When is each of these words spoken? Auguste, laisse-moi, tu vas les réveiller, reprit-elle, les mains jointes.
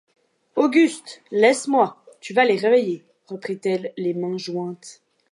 Auguste, 0.55 1.21
laisse-moi, 1.29 2.03
tu 2.21 2.33
vas 2.33 2.43
les 2.43 2.55
réveiller, 2.57 3.05
reprit-elle, 3.27 3.93
les 3.97 4.15
mains 4.15 4.35
jointes. 4.39 4.99